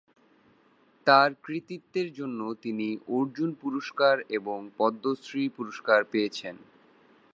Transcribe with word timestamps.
তার 1.07 1.29
কৃতিত্বের 1.43 2.07
জন্য 2.13 2.39
তিনি 2.61 2.87
অর্জুন 3.09 3.49
পুরষ্কার 3.53 4.15
এবং 4.29 4.59
পদ্মশ্রী 4.77 5.43
পুরষ্কার 5.49 5.99
পেয়েছেন। 6.03 6.55